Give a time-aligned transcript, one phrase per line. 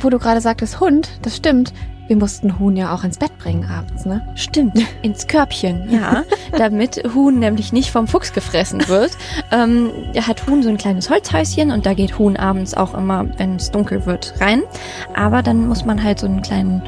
[0.00, 1.72] wo du gerade sagtest Hund, das stimmt.
[2.06, 4.20] Wir mussten Huhn ja auch ins Bett bringen abends, ne?
[4.34, 6.22] Stimmt, ins Körbchen, ja.
[6.58, 9.12] damit Huhn nämlich nicht vom Fuchs gefressen wird.
[9.50, 9.90] Ähm,
[10.20, 13.70] hat Huhn so ein kleines Holzhäuschen und da geht Huhn abends auch immer, wenn es
[13.70, 14.62] dunkel wird, rein.
[15.14, 16.82] Aber dann muss man halt so einen kleinen,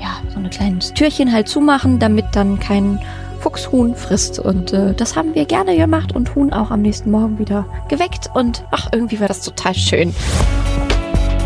[0.00, 2.98] ja, so ein kleines Türchen halt zumachen, damit dann kein
[3.40, 4.38] Fuchs Huhn frisst.
[4.38, 8.30] Und äh, das haben wir gerne gemacht und Huhn auch am nächsten Morgen wieder geweckt.
[8.32, 10.14] Und ach, irgendwie war das total schön.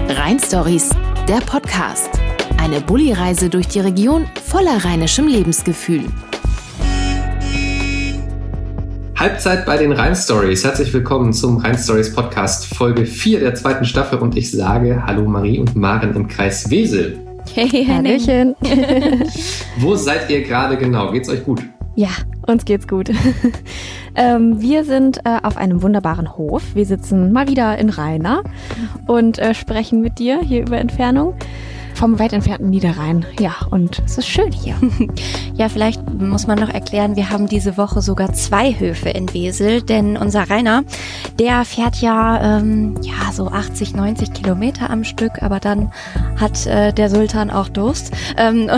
[0.08, 0.90] Rhein Stories,
[1.28, 2.10] der Podcast.
[2.58, 6.04] Eine Bulli-Reise durch die Region voller rheinischem Lebensgefühl.
[9.16, 10.62] Halbzeit bei den Rhein Stories.
[10.62, 14.20] Herzlich willkommen zum Rhein Stories Podcast, Folge 4 der zweiten Staffel.
[14.20, 17.18] Und ich sage Hallo Marie und Maren im Kreis Wesel.
[17.52, 18.54] Hey, Hallöchen.
[19.78, 21.10] Wo seid ihr gerade genau?
[21.10, 21.62] Geht's euch gut?
[21.96, 22.10] Ja,
[22.46, 23.10] uns geht's gut.
[24.16, 26.74] Ähm, wir sind äh, auf einem wunderbaren Hof.
[26.74, 28.42] Wir sitzen mal wieder in Rheina
[29.06, 31.34] und äh, sprechen mit dir hier über Entfernung
[31.96, 33.24] vom weit entfernten Niederrhein.
[33.40, 34.76] Ja, und es ist schön hier.
[35.56, 39.80] Ja, vielleicht muss man noch erklären, wir haben diese Woche sogar zwei Höfe in Wesel,
[39.80, 40.84] denn unser Rainer,
[41.38, 45.92] der fährt ja, ähm, ja so 80, 90 Kilometer am Stück, aber dann
[46.38, 48.12] hat äh, der Sultan auch Durst.
[48.36, 48.70] Ähm,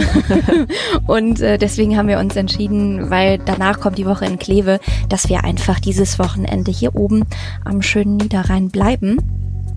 [1.09, 5.29] und äh, deswegen haben wir uns entschieden, weil danach kommt die Woche in Kleve, dass
[5.29, 7.25] wir einfach dieses Wochenende hier oben
[7.65, 9.19] am schönen Niederrhein bleiben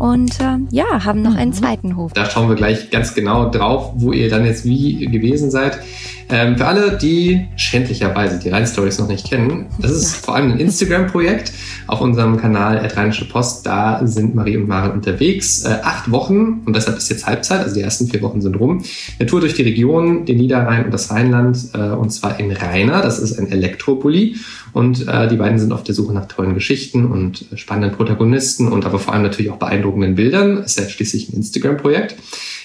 [0.01, 1.55] und äh, ja, haben noch einen mhm.
[1.55, 2.13] zweiten Hof.
[2.13, 5.79] Da schauen wir gleich ganz genau drauf, wo ihr dann jetzt wie gewesen seid.
[6.31, 10.59] Ähm, für alle, die schändlicherweise die Rhein-Stories noch nicht kennen, das ist vor allem ein
[10.59, 11.51] Instagram-Projekt
[11.87, 13.65] auf unserem Kanal Rheinische Post.
[13.65, 15.65] Da sind Marie und Maren unterwegs.
[15.65, 18.83] Äh, acht Wochen und deshalb ist jetzt Halbzeit, also die ersten vier Wochen sind rum.
[19.19, 23.01] Eine Tour durch die Region, den Niederrhein und das Rheinland äh, und zwar in Rheiner.
[23.01, 24.37] Das ist ein Elektropoli
[24.73, 28.71] und äh, die beiden sind auf der Suche nach tollen Geschichten und äh, spannenden Protagonisten
[28.71, 30.57] und aber vor allem natürlich auch beeindruckenden Bildern.
[30.63, 32.15] Ist ja schließlich ein Instagram-Projekt.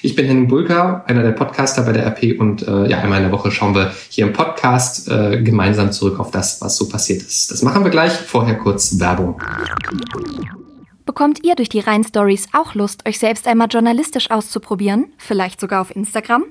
[0.06, 3.24] Ich bin Henning Bulka, einer der Podcaster bei der RP und äh, ja, einmal in
[3.24, 7.22] der Woche schauen wir hier im Podcast äh, gemeinsam zurück auf das, was so passiert
[7.22, 7.50] ist.
[7.50, 8.12] Das machen wir gleich.
[8.12, 9.42] Vorher kurz Werbung.
[11.06, 15.06] Bekommt ihr durch die Rhein Stories auch Lust, euch selbst einmal journalistisch auszuprobieren?
[15.18, 16.44] Vielleicht sogar auf Instagram?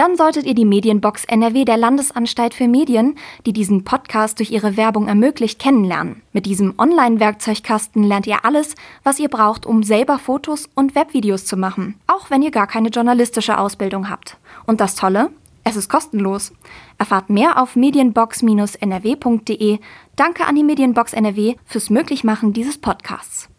[0.00, 4.78] Dann solltet ihr die Medienbox NRW der Landesanstalt für Medien, die diesen Podcast durch ihre
[4.78, 6.22] Werbung ermöglicht, kennenlernen.
[6.32, 11.58] Mit diesem Online-Werkzeugkasten lernt ihr alles, was ihr braucht, um selber Fotos und Webvideos zu
[11.58, 14.38] machen, auch wenn ihr gar keine journalistische Ausbildung habt.
[14.64, 15.28] Und das Tolle?
[15.64, 16.52] Es ist kostenlos.
[16.96, 19.80] Erfahrt mehr auf medienbox-nrw.de.
[20.16, 23.50] Danke an die Medienbox NRW fürs Möglichmachen dieses Podcasts.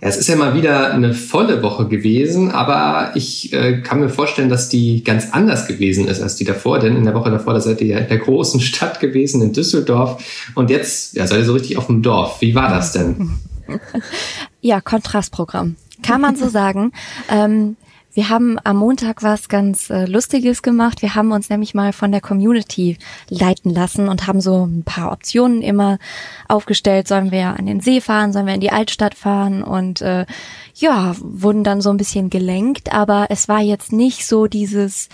[0.00, 4.08] Ja, es ist ja mal wieder eine volle Woche gewesen, aber ich äh, kann mir
[4.08, 7.54] vorstellen, dass die ganz anders gewesen ist als die davor, denn in der Woche davor,
[7.54, 11.38] da seid ihr ja in der großen Stadt gewesen, in Düsseldorf und jetzt ja, seid
[11.38, 12.40] ihr so richtig auf dem Dorf.
[12.40, 13.38] Wie war das denn?
[14.60, 15.76] Ja, Kontrastprogramm.
[16.02, 16.92] Kann man so sagen.
[17.28, 17.76] Ähm,
[18.14, 21.02] wir haben am Montag was ganz äh, Lustiges gemacht.
[21.02, 22.98] Wir haben uns nämlich mal von der Community
[23.28, 25.98] leiten lassen und haben so ein paar Optionen immer
[26.48, 27.06] aufgestellt.
[27.06, 28.32] Sollen wir an den See fahren?
[28.32, 29.62] Sollen wir in die Altstadt fahren?
[29.62, 30.26] Und äh,
[30.74, 32.92] ja, wurden dann so ein bisschen gelenkt.
[32.92, 35.08] Aber es war jetzt nicht so dieses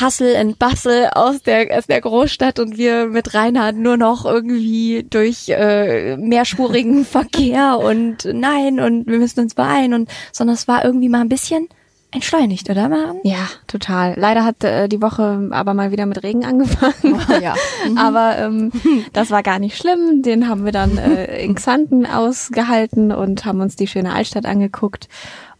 [0.00, 5.06] Hustle and Bustle aus der, aus der Großstadt und wir mit Reinhard nur noch irgendwie
[5.08, 10.84] durch äh, mehrspurigen Verkehr und nein und wir müssen uns beeilen und sondern es war
[10.84, 11.68] irgendwie mal ein bisschen
[12.10, 13.20] entschleunigt, oder Maren?
[13.22, 14.14] Ja, total.
[14.16, 16.94] Leider hat äh, die Woche aber mal wieder mit Regen angefangen.
[17.04, 17.54] Oh, ja.
[17.88, 17.98] Mhm.
[17.98, 18.72] aber ähm,
[19.12, 20.22] das war gar nicht schlimm.
[20.22, 25.08] Den haben wir dann äh, in Xanten ausgehalten und haben uns die schöne Altstadt angeguckt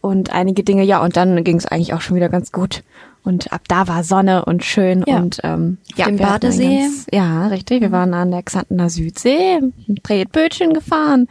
[0.01, 0.83] und einige Dinge.
[0.83, 2.83] Ja, und dann ging es eigentlich auch schon wieder ganz gut.
[3.29, 5.17] Und ab da war Sonne und schön ja.
[5.17, 6.79] und ähm, ja, dem Badesee.
[6.79, 7.79] Ganz, ja, richtig.
[7.81, 9.59] Wir waren an der Xantener Südsee,
[10.01, 11.27] Tretbötchen gefahren.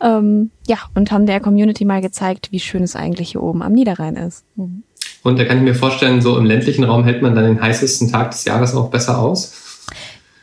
[0.00, 3.74] Ähm, ja, und haben der Community mal gezeigt, wie schön es eigentlich hier oben am
[3.74, 4.44] Niederrhein ist.
[4.56, 4.82] Mhm.
[5.22, 8.10] Und da kann ich mir vorstellen, so im ländlichen Raum hält man dann den heißesten
[8.10, 9.86] Tag des Jahres auch besser aus?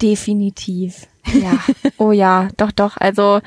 [0.01, 1.07] Definitiv.
[1.25, 1.59] Ja.
[1.97, 2.95] oh ja, doch, doch.
[2.95, 3.41] Also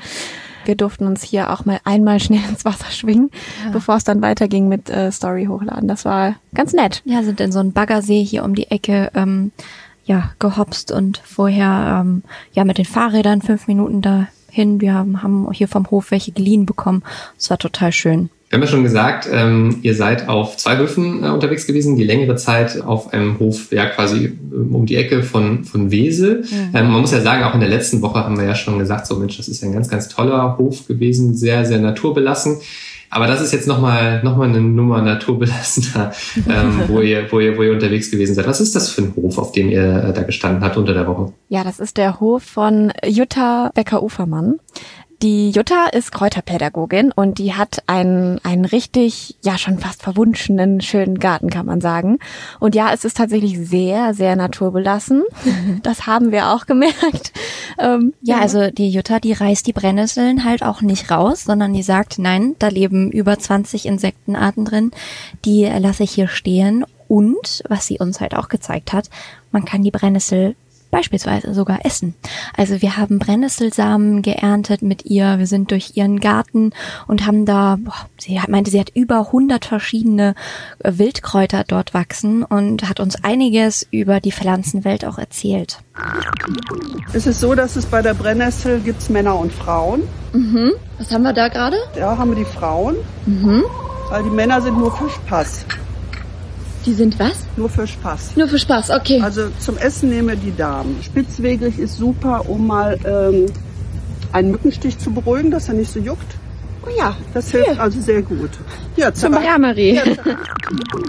[0.67, 3.31] wir durften uns hier auch mal einmal schnell ins Wasser schwingen,
[3.63, 3.71] ja.
[3.71, 5.87] bevor es dann weiterging mit äh, Story hochladen.
[5.87, 7.01] Das war ganz nett.
[7.05, 9.51] Ja, sind in so einem Baggersee hier um die Ecke ähm,
[10.05, 14.81] ja gehopst und vorher ähm, ja mit den Fahrrädern fünf Minuten dahin.
[14.81, 17.03] Wir haben, haben hier vom Hof welche geliehen bekommen.
[17.37, 18.29] Es war total schön.
[18.49, 22.05] Wir haben ja schon gesagt, ähm, ihr seid auf zwei Höfen äh, unterwegs gewesen, die
[22.05, 26.43] längere Zeit auf einem Hof, ja quasi ähm, um die Ecke von, von Wesel.
[26.43, 26.69] Mhm.
[26.73, 29.05] Ähm, man muss ja sagen, auch in der letzten Woche haben wir ja schon gesagt,
[29.05, 32.57] so Mensch, das ist ein ganz, ganz toller Hof gewesen, sehr, sehr naturbelassen.
[33.09, 36.11] Aber das ist jetzt nochmal noch mal eine Nummer naturbelassener,
[36.49, 38.47] ähm, wo, ihr, wo, ihr, wo ihr unterwegs gewesen seid.
[38.47, 41.07] Was ist das für ein Hof, auf dem ihr äh, da gestanden habt unter der
[41.07, 41.33] Woche?
[41.49, 44.59] Ja, das ist der Hof von Jutta Becker-Ufermann.
[45.23, 51.17] Die Jutta ist Kräuterpädagogin und die hat einen, einen richtig, ja schon fast verwunschenen, schönen
[51.17, 52.19] Garten, kann man sagen.
[52.59, 55.23] Und ja, es ist tatsächlich sehr, sehr naturbelassen.
[55.83, 57.31] Das haben wir auch gemerkt.
[57.79, 61.83] Ähm, ja, also die Jutta, die reißt die Brennnesseln halt auch nicht raus, sondern die
[61.83, 64.91] sagt, nein, da leben über 20 Insektenarten drin,
[65.45, 66.85] die lasse ich hier stehen.
[67.07, 69.09] Und, was sie uns halt auch gezeigt hat,
[69.51, 70.55] man kann die Brennnessel
[70.91, 72.15] beispielsweise sogar essen.
[72.55, 76.71] Also wir haben Brennnesselsamen geerntet mit ihr, wir sind durch ihren Garten
[77.07, 80.35] und haben da, boah, sie meinte, sie hat über 100 verschiedene
[80.79, 85.79] äh, Wildkräuter dort wachsen und hat uns einiges über die Pflanzenwelt auch erzählt.
[87.13, 90.03] Es ist so, dass es bei der Brennnessel gibt's Männer und Frauen.
[90.33, 90.73] Mhm.
[90.97, 91.77] Was haben wir da gerade?
[91.97, 92.95] Ja, haben wir die Frauen.
[93.25, 93.63] Mhm.
[94.09, 95.65] Weil die Männer sind nur Spaß.
[96.85, 97.45] Die sind was?
[97.57, 98.35] Nur für Spaß.
[98.35, 99.21] Nur für Spaß, okay.
[99.21, 100.97] Also zum Essen nehmen wir die Damen.
[101.03, 103.47] Spitzwegelig ist super, um mal ähm,
[104.31, 106.35] einen Mückenstich zu beruhigen, dass er nicht so juckt.
[106.85, 107.81] Oh ja, das hilft Hier.
[107.81, 108.51] also sehr gut.
[108.95, 109.95] Ja, zum ja, Marie.
[109.95, 110.03] Ja,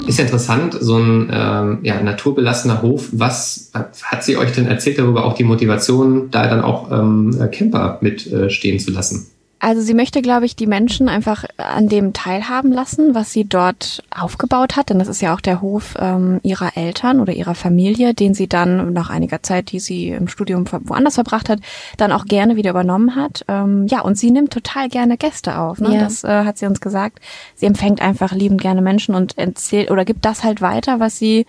[0.06, 3.08] ist interessant, so ein ähm, ja, naturbelassener Hof.
[3.12, 3.70] Was
[4.02, 8.76] hat sie euch denn erzählt darüber, auch die Motivation, da dann auch ähm, Camper mitstehen
[8.76, 9.26] äh, zu lassen?
[9.60, 14.04] Also sie möchte, glaube ich, die Menschen einfach an dem teilhaben lassen, was sie dort
[14.16, 14.90] aufgebaut hat.
[14.90, 18.46] Denn das ist ja auch der Hof ähm, ihrer Eltern oder ihrer Familie, den sie
[18.46, 21.58] dann nach einiger Zeit, die sie im Studium woanders verbracht hat,
[21.96, 23.44] dann auch gerne wieder übernommen hat.
[23.48, 25.80] Ähm, ja, und sie nimmt total gerne Gäste auf.
[25.80, 25.94] Ne?
[25.94, 26.00] Ja.
[26.00, 27.18] Das äh, hat sie uns gesagt.
[27.56, 31.46] Sie empfängt einfach liebend gerne Menschen und erzählt oder gibt das halt weiter, was sie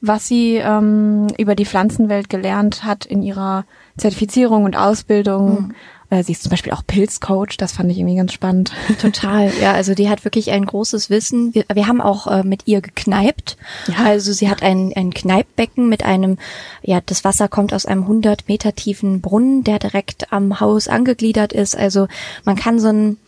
[0.00, 3.64] was sie ähm, über die Pflanzenwelt gelernt hat in ihrer
[3.96, 5.62] Zertifizierung und Ausbildung.
[5.62, 5.74] Mhm
[6.22, 8.72] sie ist zum Beispiel auch Pilzcoach, das fand ich irgendwie ganz spannend.
[9.00, 11.54] Total, ja, also die hat wirklich ein großes Wissen.
[11.54, 13.56] Wir, wir haben auch äh, mit ihr gekneipt.
[13.88, 14.06] Ja.
[14.06, 16.38] Also sie hat ein, ein Kneippbecken mit einem,
[16.82, 21.52] ja, das Wasser kommt aus einem 100 Meter tiefen Brunnen, der direkt am Haus angegliedert
[21.52, 21.76] ist.
[21.76, 22.08] Also
[22.44, 23.18] man kann so ein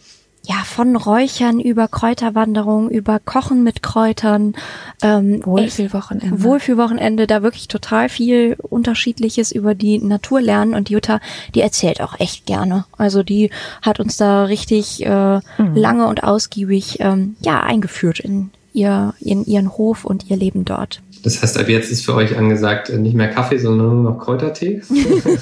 [0.43, 4.55] ja, von Räuchern über Kräuterwanderung, über Kochen mit Kräutern,
[5.03, 6.43] ähm, Wohlfühlwochenende.
[6.43, 11.21] Wohlfühlwochenende, da wirklich total viel Unterschiedliches über die Natur lernen und Jutta,
[11.55, 12.87] die erzählt auch echt gerne.
[12.97, 13.51] Also die
[13.83, 15.75] hat uns da richtig äh, mhm.
[15.75, 21.03] lange und ausgiebig ähm, ja eingeführt in ihr in ihren Hof und ihr Leben dort.
[21.23, 24.19] Das heißt, ab jetzt ist für euch angesagt, äh, nicht mehr Kaffee, sondern nur noch
[24.19, 24.83] Kräutertee?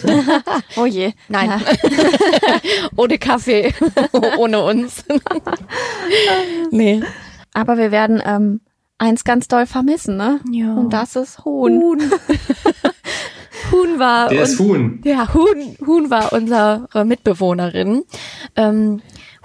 [0.77, 1.51] oh je, nein.
[2.97, 3.73] ohne Kaffee,
[4.39, 5.05] ohne uns.
[6.71, 7.03] nee.
[7.55, 8.61] Aber wir werden ähm,
[8.99, 10.41] eins ganz doll vermissen, ne?
[10.51, 10.75] Ja.
[10.75, 11.81] Und das ist Huhn.
[11.81, 11.99] Huhn.
[13.71, 14.29] Huhn war.
[14.29, 15.01] Der ist Huhn.
[15.05, 18.05] Ja, Huhn, Huhn war unsere Mitbewohnerin.
[18.57, 19.01] Ähm,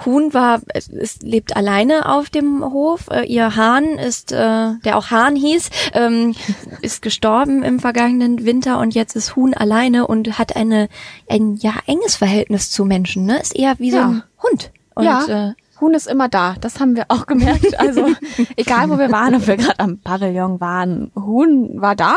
[0.06, 3.08] Huhn war, es, lebt alleine auf dem Hof.
[3.12, 6.36] Äh, ihr Hahn ist, äh, der auch Hahn hieß, ähm,
[6.82, 10.90] ist gestorben im vergangenen Winter und jetzt ist Huhn alleine und hat eine
[11.30, 13.26] ein ja enges Verhältnis zu Menschen.
[13.26, 14.04] Ne, ist eher wie ja.
[14.04, 14.72] so ein Hund.
[14.96, 15.50] Und, ja.
[15.50, 15.54] Äh,
[15.84, 16.56] Huhn ist immer da.
[16.62, 17.78] Das haben wir auch gemerkt.
[17.80, 18.08] Also
[18.56, 22.16] egal, wo wir waren, ob wir gerade am Pavillon waren, Huhn war da.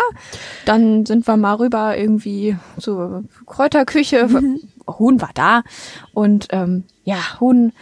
[0.64, 4.28] Dann sind wir mal rüber irgendwie zur Kräuterküche.
[4.28, 4.60] Mhm.
[4.86, 5.62] Huhn war da
[6.12, 7.72] und ähm, ja, Huhn,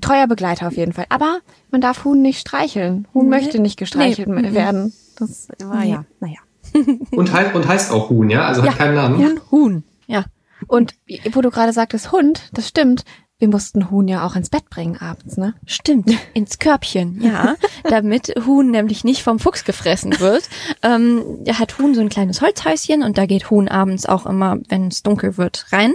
[0.00, 1.06] treuer Begleiter auf jeden Fall.
[1.08, 1.40] Aber
[1.70, 3.06] man darf Huhn nicht streicheln.
[3.14, 3.30] Huhn nee.
[3.30, 4.54] möchte nicht gestreichelt nee.
[4.54, 4.92] werden.
[5.16, 5.90] Das war nee.
[5.90, 6.38] ja, naja.
[7.10, 8.46] Und, heißt, und heißt auch Huhn, ja?
[8.46, 8.70] Also ja.
[8.70, 9.18] hat keinen Namen.
[9.18, 10.24] Huhn, Huhn, ja.
[10.68, 10.94] Und
[11.32, 13.04] wo du gerade sagtest Hund, das stimmt.
[13.42, 15.54] Wir mussten Huhn ja auch ins Bett bringen abends, ne?
[15.66, 17.56] Stimmt, ins Körbchen, ja.
[17.90, 20.48] damit Huhn nämlich nicht vom Fuchs gefressen wird.
[20.84, 24.86] Ähm, hat Huhn so ein kleines Holzhäuschen und da geht Huhn abends auch immer, wenn
[24.86, 25.92] es dunkel wird, rein.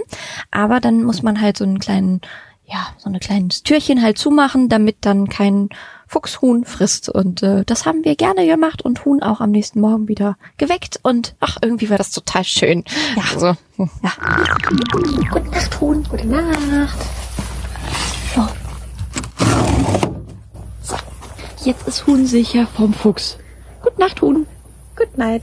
[0.50, 2.20] Aber dann muss man halt so einen kleinen,
[2.66, 5.70] ja, so ein kleines Türchen halt zumachen, damit dann kein
[6.06, 7.08] Fuchs Huhn frisst.
[7.08, 11.00] Und äh, das haben wir gerne gemacht und Huhn auch am nächsten Morgen wieder geweckt.
[11.02, 12.84] Und ach, irgendwie war das total schön.
[13.16, 13.22] Ja.
[13.32, 13.90] Also, hm.
[14.02, 14.12] ja.
[15.30, 16.04] Gute Nacht, Huhn.
[16.10, 16.98] Gute Nacht.
[21.68, 23.36] Jetzt ist Huhn sicher vom Fuchs.
[23.82, 24.46] Gute Nacht, Huhn.
[24.96, 25.42] Good night.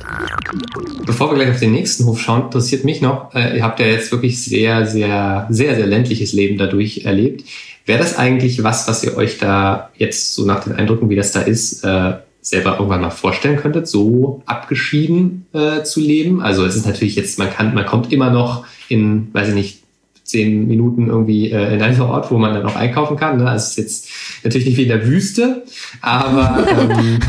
[1.06, 3.86] Bevor wir gleich auf den nächsten Hof schauen, interessiert mich noch, äh, ihr habt ja
[3.86, 7.44] jetzt wirklich sehr, sehr, sehr, sehr ländliches Leben dadurch erlebt.
[7.86, 11.32] Wäre das eigentlich was, was ihr euch da jetzt so nach den Eindrücken, wie das
[11.32, 16.42] da ist, äh, selber irgendwann mal vorstellen könntet, so abgeschieden äh, zu leben?
[16.42, 19.85] Also es ist natürlich jetzt, man kann, man kommt immer noch in, weiß ich nicht,
[20.26, 23.38] zehn Minuten irgendwie äh, in einen Ort, wo man dann auch einkaufen kann.
[23.38, 23.50] Ne?
[23.50, 24.10] Also es ist jetzt
[24.44, 25.64] natürlich nicht wie in der Wüste,
[26.02, 27.20] aber ähm,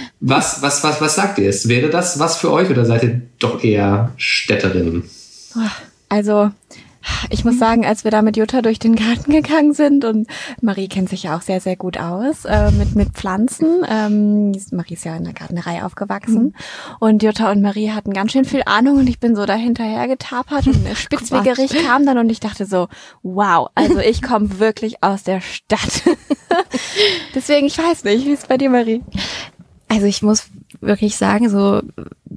[0.20, 1.68] was, was, was, was sagt ihr jetzt?
[1.68, 5.04] Wäre das was für euch oder seid ihr doch eher Städterinnen?
[6.08, 6.50] Also
[7.30, 10.26] Ich muss sagen, als wir da mit Jutta durch den Garten gegangen sind und
[10.60, 13.84] Marie kennt sich ja auch sehr, sehr gut aus äh, mit, mit Pflanzen.
[13.88, 16.42] Ähm, Marie ist ja in der Gärtnerei aufgewachsen.
[16.42, 16.54] Mhm.
[16.98, 20.66] Und Jutta und Marie hatten ganz schön viel Ahnung und ich bin so dahinterher getapert
[20.66, 22.88] und eine Spitzwegerich kam dann und ich dachte so,
[23.22, 26.02] wow, also ich komme wirklich aus der Stadt.
[27.34, 29.02] Deswegen, ich weiß nicht, wie ist bei dir, Marie?
[29.90, 30.48] Also ich muss
[30.80, 31.82] wirklich sagen, so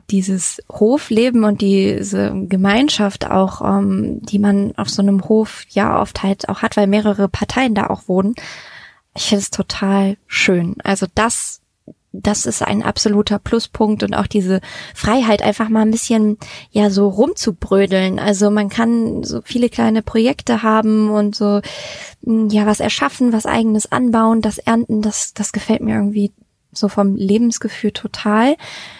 [0.10, 6.24] dieses Hofleben und diese Gemeinschaft auch, ähm, die man auf so einem Hof ja oft
[6.24, 8.34] halt auch hat, weil mehrere Parteien da auch wohnen.
[9.16, 10.78] Ich finde es total schön.
[10.84, 11.62] Also das,
[12.12, 14.60] das ist ein absoluter Pluspunkt und auch diese
[14.96, 16.40] Freiheit, einfach mal ein bisschen
[16.72, 18.18] ja so rumzubrödeln.
[18.18, 21.62] Also man kann so viele kleine Projekte haben und so
[22.24, 26.32] ja was erschaffen, was eigenes anbauen, das ernten, das das gefällt mir irgendwie
[26.78, 28.56] so vom Lebensgefühl total.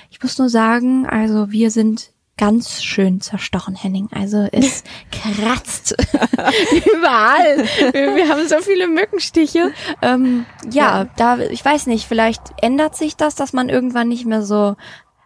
[0.10, 4.10] Ich muss nur sagen, also wir sind ganz schön zerstochen, Henning.
[4.12, 7.66] Also es kratzt überall.
[7.94, 9.72] Wir, wir, haben so viele Mückenstiche.
[10.02, 14.26] Ähm, ja, ja, da, ich weiß nicht, vielleicht ändert sich das, dass man irgendwann nicht
[14.26, 14.76] mehr so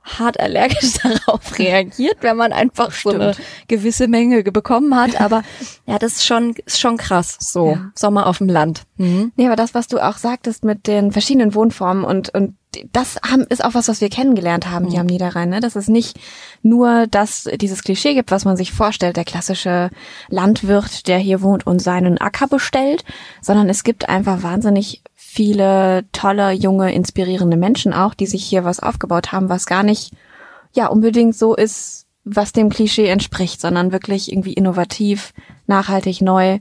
[0.07, 3.15] hart allergisch darauf reagiert, wenn man einfach Stimmt.
[3.15, 3.35] so eine
[3.67, 5.19] gewisse Menge bekommen hat.
[5.19, 5.43] Aber
[5.85, 7.37] ja, das ist schon, ist schon krass.
[7.39, 7.91] So, ja.
[7.95, 8.83] Sommer auf dem Land.
[8.97, 9.31] Mhm.
[9.35, 12.55] Nee, aber das, was du auch sagtest mit den verschiedenen Wohnformen und, und
[12.91, 15.01] das haben, ist auch was, was wir kennengelernt haben hier mhm.
[15.01, 15.59] am Niederrhein, ne?
[15.59, 16.19] dass es nicht
[16.61, 19.89] nur das, dieses Klischee gibt, was man sich vorstellt, der klassische
[20.29, 23.03] Landwirt, der hier wohnt und seinen Acker bestellt,
[23.41, 25.01] sondern es gibt einfach wahnsinnig
[25.37, 30.11] viele tolle, junge, inspirierende Menschen auch, die sich hier was aufgebaut haben, was gar nicht,
[30.73, 35.33] ja, unbedingt so ist, was dem Klischee entspricht, sondern wirklich irgendwie innovativ,
[35.67, 36.57] nachhaltig, neu.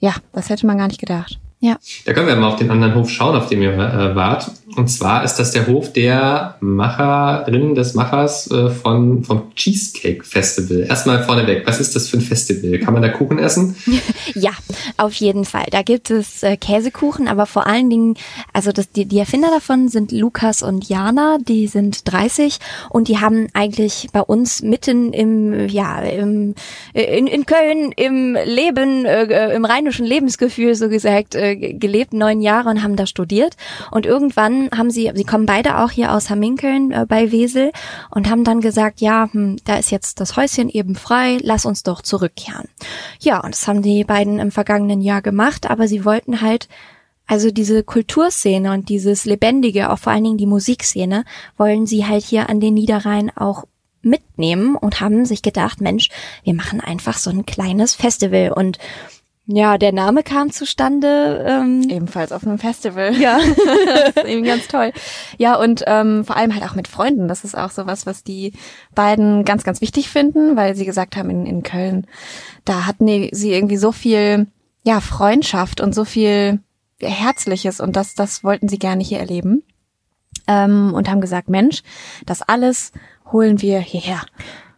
[0.00, 1.38] Ja, das hätte man gar nicht gedacht.
[1.60, 1.76] Ja.
[2.06, 4.50] Da können wir mal auf den anderen Hof schauen, auf dem ihr äh, wart.
[4.76, 10.86] Und zwar ist das der Hof der Macherin des Machers äh, von, vom Cheesecake Festival.
[10.88, 12.78] Erstmal vorneweg, was ist das für ein Festival?
[12.78, 13.76] Kann man da Kuchen essen?
[14.34, 14.50] ja,
[14.96, 15.66] auf jeden Fall.
[15.70, 18.14] Da gibt es äh, Käsekuchen, aber vor allen Dingen,
[18.52, 22.58] also das, die, die Erfinder davon sind Lukas und Jana, die sind 30
[22.90, 26.54] und die haben eigentlich bei uns mitten im, ja, im,
[26.92, 32.68] in, in Köln im Leben, äh, im rheinischen Lebensgefühl so gesagt, äh, gelebt, neun Jahre
[32.68, 33.56] und haben da studiert.
[33.90, 37.72] Und irgendwann haben sie, sie kommen beide auch hier aus Hamminkeln äh, bei Wesel
[38.10, 41.82] und haben dann gesagt, ja, hm, da ist jetzt das Häuschen eben frei, lass uns
[41.82, 42.68] doch zurückkehren.
[43.20, 46.68] Ja, und das haben die beiden im vergangenen Jahr gemacht, aber sie wollten halt
[47.26, 51.24] also diese Kulturszene und dieses Lebendige, auch vor allen Dingen die Musikszene,
[51.58, 53.64] wollen sie halt hier an den Niederrhein auch
[54.00, 56.08] mitnehmen und haben sich gedacht, Mensch,
[56.42, 58.78] wir machen einfach so ein kleines Festival und
[59.50, 61.42] ja, der Name kam zustande.
[61.46, 63.14] Ähm, Ebenfalls auf einem Festival.
[63.16, 63.38] Ja.
[63.86, 64.92] das ist eben ganz toll.
[65.38, 67.28] Ja, und ähm, vor allem halt auch mit Freunden.
[67.28, 68.52] Das ist auch so was, was die
[68.94, 72.06] beiden ganz, ganz wichtig finden, weil sie gesagt haben, in, in Köln,
[72.66, 74.48] da hatten sie irgendwie so viel,
[74.82, 76.60] ja, Freundschaft und so viel
[77.00, 79.62] Herzliches und das, das wollten sie gerne hier erleben.
[80.46, 81.82] Ähm, und haben gesagt, Mensch,
[82.26, 82.92] das alles
[83.32, 84.20] holen wir hierher.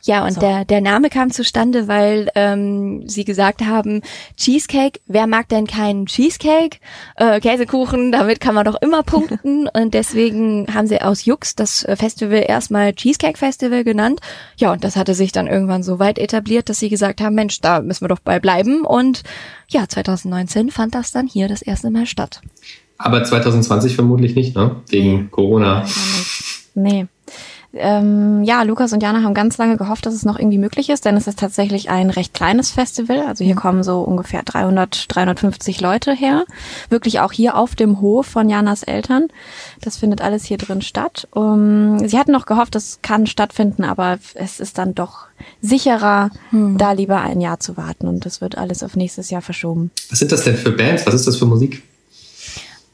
[0.03, 0.41] Ja, und so.
[0.41, 4.01] der, der Name kam zustande, weil ähm, sie gesagt haben,
[4.37, 6.79] Cheesecake, wer mag denn keinen Cheesecake?
[7.17, 9.69] Äh, Käsekuchen, damit kann man doch immer punkten.
[9.73, 14.21] und deswegen haben sie aus Jux das Festival erstmal Cheesecake Festival genannt.
[14.57, 17.61] Ja, und das hatte sich dann irgendwann so weit etabliert, dass sie gesagt haben, Mensch,
[17.61, 18.87] da müssen wir doch bei bleiben.
[18.87, 19.23] Und
[19.69, 22.41] ja, 2019 fand das dann hier das erste Mal statt.
[22.97, 24.77] Aber 2020 vermutlich nicht, ne?
[24.89, 25.85] Wegen Corona.
[26.75, 27.07] Nee
[27.73, 31.05] ähm, ja, Lukas und Jana haben ganz lange gehofft, dass es noch irgendwie möglich ist,
[31.05, 33.21] denn es ist tatsächlich ein recht kleines Festival.
[33.21, 33.61] Also hier mhm.
[33.61, 36.45] kommen so ungefähr 300, 350 Leute her.
[36.89, 39.29] Wirklich auch hier auf dem Hof von Janas Eltern.
[39.81, 41.29] Das findet alles hier drin statt.
[41.31, 45.27] Um, sie hatten noch gehofft, es kann stattfinden, aber es ist dann doch
[45.63, 46.77] sicherer, hm.
[46.77, 49.91] da lieber ein Jahr zu warten und das wird alles auf nächstes Jahr verschoben.
[50.11, 51.07] Was sind das denn für Bands?
[51.07, 51.83] Was ist das für Musik?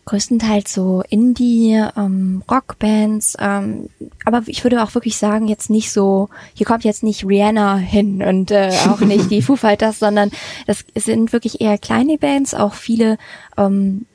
[0.07, 3.91] Größtenteils so Indie, ähm, Rockbands, ähm,
[4.25, 8.23] aber ich würde auch wirklich sagen, jetzt nicht so, hier kommt jetzt nicht Rihanna hin
[8.23, 10.31] und äh, auch nicht die Foo Fighters, sondern
[10.67, 13.19] das sind wirklich eher kleine Bands, auch viele
[13.59, 14.07] ähm,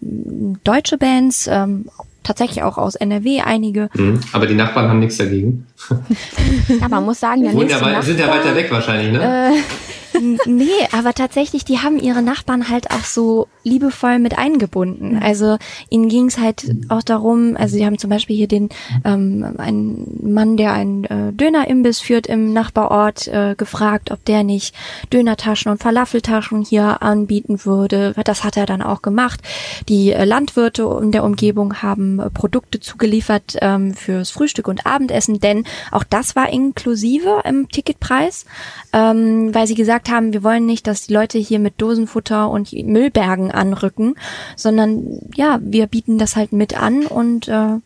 [0.63, 1.85] deutsche Bands, ähm,
[2.23, 3.89] tatsächlich auch aus NRW einige.
[3.93, 5.67] Mhm, aber die Nachbarn haben nichts dagegen.
[6.79, 9.51] ja, man muss sagen, der ja, sind ja weiter weg wahrscheinlich, ne?
[9.53, 10.00] Äh,
[10.45, 15.15] nee, aber tatsächlich, die haben ihre Nachbarn halt auch so liebevoll mit eingebunden.
[15.15, 15.23] Mhm.
[15.23, 15.57] Also
[15.89, 18.69] ihnen ging es halt auch darum, also sie haben zum Beispiel hier den
[19.05, 24.75] ähm, einen Mann, der einen äh, Dönerimbiss führt im Nachbarort, äh, gefragt, ob der nicht
[25.11, 28.13] Dönertaschen und Falafeltaschen hier anbieten würde.
[28.23, 29.41] Das hat er dann auch gemacht.
[29.89, 35.39] Die äh, Landwirte in der Umgebung haben äh, Produkte zugeliefert ähm, fürs Frühstück und Abendessen,
[35.39, 38.45] denn auch das war inklusive im Ticketpreis,
[38.93, 42.49] ähm, weil sie gesagt gesagt haben, wir wollen nicht, dass die Leute hier mit Dosenfutter
[42.49, 44.15] und Müllbergen anrücken,
[44.55, 47.79] sondern ja, wir bieten das halt mit an und äh,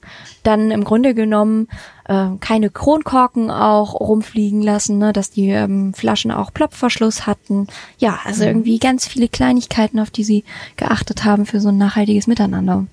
[0.43, 1.67] dann im Grunde genommen
[2.07, 7.67] äh, keine Kronkorken auch rumfliegen lassen, ne, dass die ähm, Flaschen auch Plopverschluss hatten.
[7.98, 8.50] Ja, also mhm.
[8.50, 10.43] irgendwie ganz viele Kleinigkeiten, auf die sie
[10.77, 12.86] geachtet haben für so ein nachhaltiges Miteinander.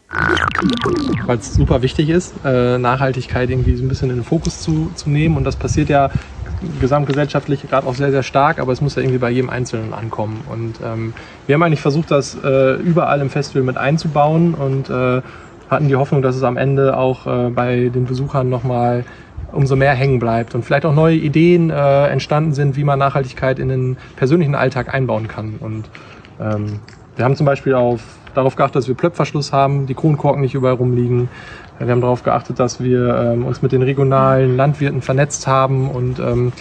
[1.26, 4.91] Weil es super wichtig ist, äh, Nachhaltigkeit irgendwie so ein bisschen in den Fokus zu,
[4.95, 6.11] zu nehmen und das passiert ja
[6.81, 10.42] gesamtgesellschaftlich gerade auch sehr, sehr stark, aber es muss ja irgendwie bei jedem Einzelnen ankommen.
[10.50, 11.14] Und ähm,
[11.47, 15.23] wir haben eigentlich versucht, das äh, überall im Festival mit einzubauen und äh,
[15.71, 19.04] hatten die Hoffnung, dass es am Ende auch äh, bei den Besuchern nochmal
[19.52, 23.59] umso mehr hängen bleibt und vielleicht auch neue Ideen äh, entstanden sind, wie man Nachhaltigkeit
[23.59, 25.54] in den persönlichen Alltag einbauen kann.
[25.61, 25.88] Und
[26.40, 26.81] ähm,
[27.16, 28.00] wir haben zum Beispiel auf,
[28.35, 31.29] darauf geachtet, dass wir Plöpfverschluss haben, die Kronkorken nicht überall rumliegen.
[31.79, 36.19] Wir haben darauf geachtet, dass wir ähm, uns mit den regionalen Landwirten vernetzt haben und
[36.19, 36.53] ähm,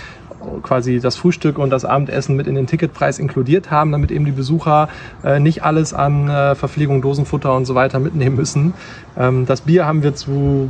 [0.64, 4.32] quasi das Frühstück und das Abendessen mit in den Ticketpreis inkludiert haben, damit eben die
[4.32, 4.90] Besucher
[5.24, 8.74] äh, nicht alles an äh, Verpflegung, Dosenfutter und so weiter mitnehmen müssen.
[9.18, 10.70] Ähm, das Bier haben wir zu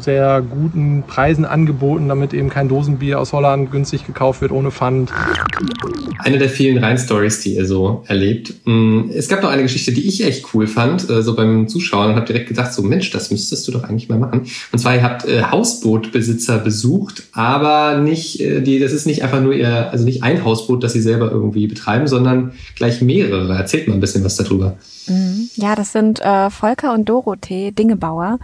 [0.00, 5.12] sehr guten Preisen angeboten, damit eben kein Dosenbier aus Holland günstig gekauft wird ohne Pfand.
[6.18, 8.54] Eine der vielen Rhein-Stories, die ihr so erlebt.
[8.64, 12.10] Mm, es gab noch eine Geschichte, die ich echt cool fand, äh, so beim Zuschauen
[12.10, 14.42] und habe direkt gedacht, so Mensch, das müsstest du doch eigentlich mal machen.
[14.72, 19.40] Und zwar, ihr habt äh, Hausbootbesitzer besucht, aber nicht, äh, die, das ist nicht einfach
[19.40, 23.54] nur ihr, also nicht ein Hausboot, das sie selber irgendwie betreiben, sondern gleich mehrere.
[23.54, 24.76] Erzählt mal ein bisschen was darüber.
[25.06, 25.50] Mhm.
[25.54, 28.38] Ja, das sind äh, Volker und Dorothee Dingebauer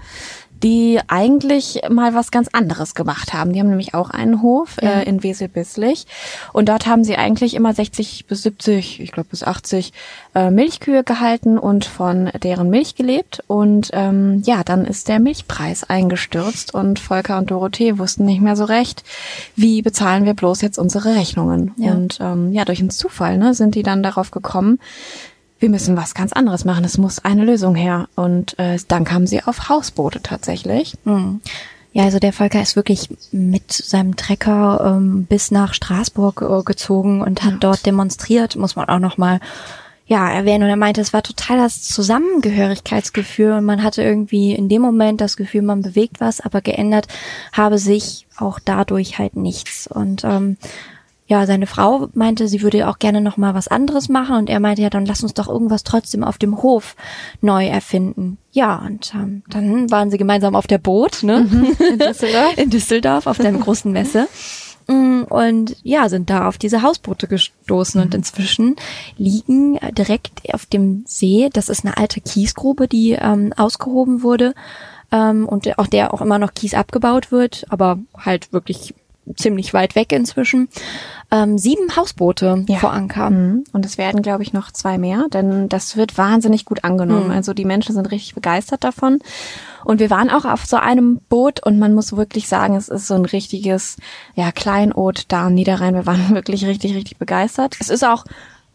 [0.65, 3.53] die eigentlich mal was ganz anderes gemacht haben.
[3.53, 5.01] Die haben nämlich auch einen Hof ja.
[5.01, 6.07] äh, in Wesel-Bisslich
[6.55, 9.93] und dort haben sie eigentlich immer 60 bis 70, ich glaube bis 80
[10.35, 15.85] äh, Milchkühe gehalten und von deren Milch gelebt und ähm, ja, dann ist der Milchpreis
[15.85, 19.05] eingestürzt und Volker und Dorothee wussten nicht mehr so recht,
[19.57, 21.73] wie bezahlen wir bloß jetzt unsere Rechnungen.
[21.77, 21.93] Ja.
[21.93, 24.79] Und ähm, ja, durch einen Zufall ne, sind die dann darauf gekommen,
[25.65, 26.85] wir müssen was ganz anderes machen.
[26.85, 28.07] Es muss eine Lösung her.
[28.17, 30.95] Und äh, dann kamen sie auf Hausboote tatsächlich.
[31.05, 31.41] Mhm.
[31.95, 37.23] Ja, also der Volker ist wirklich mit seinem Trecker ähm, bis nach Straßburg äh, gezogen
[37.23, 37.59] und hat ja.
[37.61, 39.41] dort demonstriert, muss man auch noch mal
[40.05, 40.65] ja, erwähnen.
[40.65, 45.23] Und er meinte, es war total das Zusammengehörigkeitsgefühl und man hatte irgendwie in dem Moment
[45.23, 47.07] das Gefühl, man bewegt was, aber geändert
[47.55, 49.87] habe sich auch dadurch halt nichts.
[49.87, 50.59] Und ähm,
[51.27, 54.61] ja, seine Frau meinte, sie würde auch gerne noch mal was anderes machen und er
[54.61, 56.97] meinte, ja, dann lass uns doch irgendwas trotzdem auf dem Hof
[57.41, 58.37] neu erfinden.
[58.53, 61.47] Ja, und ähm, dann waren sie gemeinsam auf der Boot, ne?
[61.51, 62.59] Mhm, in Düsseldorf.
[62.59, 64.29] in Düsseldorf auf der großen Messe.
[64.87, 68.07] Mm, und ja, sind da auf diese Hausboote gestoßen mhm.
[68.07, 68.77] und inzwischen
[69.17, 74.55] liegen direkt auf dem See, das ist eine alte Kiesgrube, die ähm, ausgehoben wurde
[75.11, 78.95] ähm, und auch der auch immer noch Kies abgebaut wird, aber halt wirklich
[79.37, 80.69] ziemlich weit weg inzwischen,
[81.31, 82.79] ähm, sieben Hausboote ja.
[82.79, 83.31] vor Anker.
[83.31, 83.65] Mhm.
[83.73, 87.27] Und es werden, glaube ich, noch zwei mehr, denn das wird wahnsinnig gut angenommen.
[87.27, 87.33] Mhm.
[87.33, 89.19] Also die Menschen sind richtig begeistert davon.
[89.85, 93.07] Und wir waren auch auf so einem Boot und man muss wirklich sagen, es ist
[93.07, 93.97] so ein richtiges,
[94.35, 95.95] ja, Kleinod da am Niederrhein.
[95.95, 97.77] Wir waren wirklich richtig, richtig begeistert.
[97.81, 98.25] Es ist auch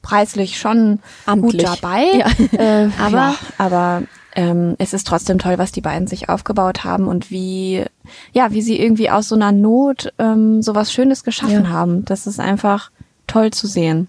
[0.01, 1.65] preislich schon Amtlich.
[1.65, 2.05] gut dabei.
[2.13, 2.27] Ja.
[2.57, 4.03] Äh, aber, ja, aber
[4.39, 7.83] ähm, es ist trotzdem toll, was die beiden sich aufgebaut haben und wie,
[8.31, 11.69] ja, wie sie irgendwie aus so einer Not ähm, so was Schönes geschaffen ja.
[11.69, 12.05] haben.
[12.05, 12.89] Das ist einfach
[13.27, 14.07] toll zu sehen.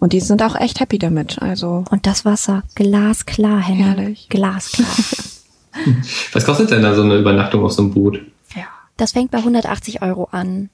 [0.00, 1.40] Und die sind auch echt happy damit.
[1.40, 4.88] Also und das Wasser glasklar, herrlich, glasklar.
[6.32, 8.20] was kostet denn da so eine Übernachtung auf so einem Boot?
[8.56, 10.68] Ja, das fängt bei 180 Euro an.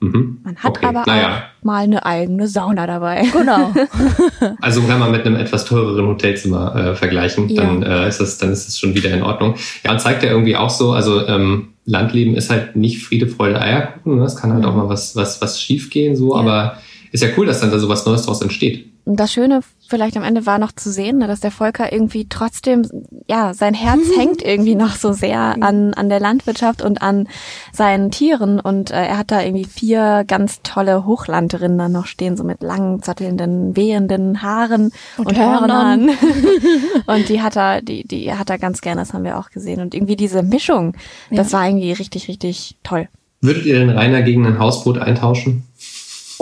[0.00, 0.40] Mhm.
[0.44, 0.86] Man hat okay.
[0.86, 1.36] aber naja.
[1.60, 3.24] auch mal eine eigene Sauna dabei.
[3.32, 3.72] Genau.
[4.60, 7.62] also kann man mit einem etwas teureren Hotelzimmer äh, vergleichen, ja.
[7.62, 9.54] dann äh, ist das dann ist es schon wieder in Ordnung.
[9.84, 13.60] Ja, und zeigt ja irgendwie auch so, also ähm, Landleben ist halt nicht Friede, Freude,
[13.60, 14.18] Eierkuchen.
[14.18, 14.24] Ne?
[14.24, 14.68] Es kann halt mhm.
[14.68, 16.40] auch mal was was was schief gehen so, ja.
[16.40, 16.78] aber
[17.12, 18.93] ist ja cool, dass dann da so was Neues draus entsteht.
[19.04, 22.26] Und das Schöne vielleicht am Ende war noch zu sehen, ne, dass der Volker irgendwie
[22.28, 22.88] trotzdem,
[23.28, 27.28] ja, sein Herz hängt irgendwie noch so sehr an, an der Landwirtschaft und an
[27.72, 28.60] seinen Tieren.
[28.60, 33.02] Und äh, er hat da irgendwie vier ganz tolle Hochlandrinder noch stehen, so mit langen,
[33.02, 36.10] zattelnden, wehenden Haaren und, und Hörnern.
[37.06, 39.80] und die hat er, die, die hat er ganz gerne, das haben wir auch gesehen.
[39.80, 40.96] Und irgendwie diese Mischung,
[41.30, 41.36] ja.
[41.36, 43.08] das war irgendwie richtig, richtig toll.
[43.42, 45.64] Würdet ihr den Rainer gegen ein Hausboot eintauschen?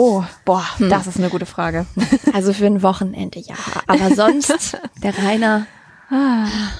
[0.04, 0.90] Oh, boah, hm.
[0.90, 1.86] das ist eine gute Frage.
[2.34, 3.54] Also für ein Wochenende ja.
[3.86, 5.66] Aber sonst, der Rainer.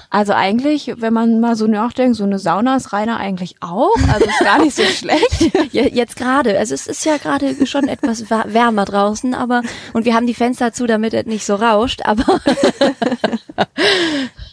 [0.09, 3.95] Also eigentlich, wenn man mal so nachdenkt, so eine Sauna ist Rainer eigentlich auch.
[4.11, 5.51] Also ist gar nicht so schlecht.
[5.71, 6.57] Jetzt gerade.
[6.57, 9.61] Also es ist ja gerade schon etwas wärmer draußen, aber
[9.93, 12.41] und wir haben die Fenster zu, damit es nicht so rauscht, aber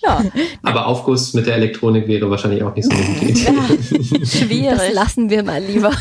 [0.03, 0.23] ja.
[0.63, 3.45] Aber Aufguss mit der Elektronik wäre wahrscheinlich auch nicht so eine gute Idee.
[3.45, 4.79] Ja, schwierig.
[4.79, 5.93] Das lassen wir mal lieber.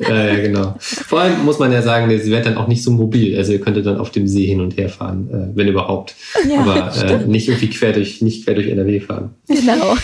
[0.00, 0.74] Ja, ja, genau.
[0.78, 3.36] Vor allem muss man ja sagen, sie wird dann auch nicht so mobil.
[3.36, 6.14] Also ihr könntet dann auf dem See hin und her fahren, äh, wenn überhaupt.
[6.48, 9.30] Ja, Aber äh, nicht irgendwie quer durch, nicht quer durch NRW fahren.
[9.48, 9.96] Genau.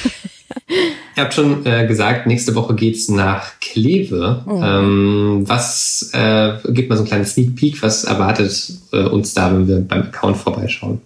[1.17, 4.43] Ihr habt schon äh, gesagt, nächste Woche geht's nach Kleve.
[4.47, 4.63] Mhm.
[4.63, 7.83] Ähm, was äh, gibt mal so ein kleines Sneak Peek?
[7.83, 11.01] Was erwartet äh, uns da, wenn wir beim Account vorbeischauen?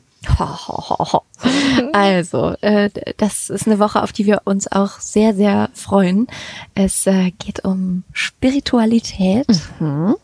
[1.92, 6.26] Also, äh, das ist eine Woche, auf die wir uns auch sehr, sehr freuen.
[6.74, 9.46] Es äh, geht um Spiritualität.
[9.78, 10.16] Mhm.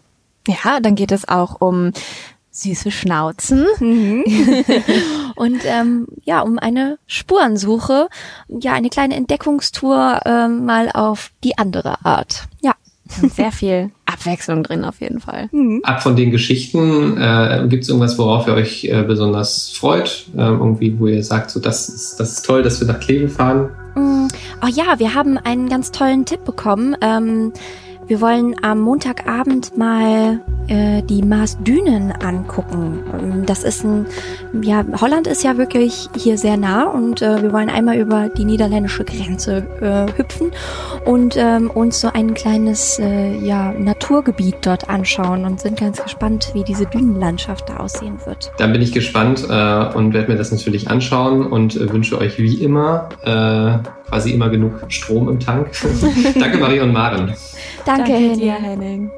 [0.46, 1.92] Ja, dann geht es auch um
[2.50, 3.66] süße Schnauzen.
[3.78, 4.24] Mhm.
[5.36, 8.08] und ähm, ja, um eine Spurensuche,
[8.48, 12.44] ja, eine kleine Entdeckungstour ähm, mal auf die andere Art.
[12.60, 12.74] Ja.
[13.34, 15.48] Sehr viel Abwechslung drin auf jeden Fall.
[15.52, 15.80] Mhm.
[15.82, 20.26] Ab von den Geschichten, äh, gibt es irgendwas, worauf ihr euch äh, besonders freut?
[20.36, 23.28] Äh, irgendwie, wo ihr sagt, so das ist, das ist toll, dass wir nach Kleve
[23.28, 23.70] fahren?
[23.94, 24.28] Mhm.
[24.62, 26.96] Oh ja, wir haben einen ganz tollen Tipp bekommen.
[27.00, 27.52] Ähm,
[28.06, 33.44] wir wollen am Montagabend mal äh, die Maasdünen angucken.
[33.46, 34.06] Das ist ein,
[34.62, 38.44] ja, Holland ist ja wirklich hier sehr nah und äh, wir wollen einmal über die
[38.44, 40.52] niederländische Grenze äh, hüpfen
[41.04, 46.50] und ähm, uns so ein kleines äh, ja, Naturgebiet dort anschauen und sind ganz gespannt,
[46.54, 48.52] wie diese Dünenlandschaft da aussehen wird.
[48.58, 52.38] Dann bin ich gespannt äh, und werde mir das natürlich anschauen und äh, wünsche euch
[52.38, 55.70] wie immer äh, quasi immer genug Strom im Tank.
[56.38, 57.34] Danke Marie und Maren.
[57.84, 59.10] Danke, Danke dir, Henning.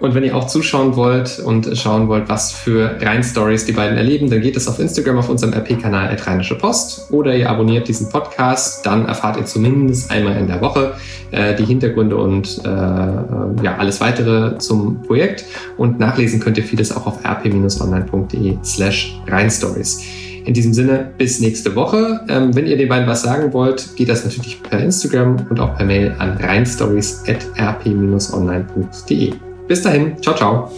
[0.00, 4.28] Und wenn ihr auch zuschauen wollt und schauen wollt, was für Rhein-Stories die beiden erleben,
[4.30, 8.84] dann geht es auf Instagram auf unserem RP-Kanal Rheinische Post oder ihr abonniert diesen Podcast.
[8.84, 10.94] Dann erfahrt ihr zumindest einmal in der Woche
[11.30, 15.44] äh, die Hintergründe und äh, äh ja, alles weitere zum Projekt.
[15.76, 20.00] Und nachlesen könnt ihr vieles auch auf rp-online.de slash Rheinstories.
[20.44, 22.20] In diesem Sinne, bis nächste Woche.
[22.28, 25.76] Ähm, wenn ihr den beiden was sagen wollt, geht das natürlich per Instagram und auch
[25.76, 29.32] per Mail an rheinstories.rp-online.de.
[29.68, 30.68] Bis dahin, ciao, ciao.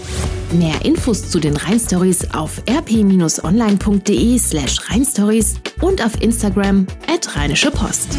[0.52, 8.18] Mehr Infos zu den Rheinstories auf rp-online.de slash rheinstories und auf Instagram at Rheinische Post.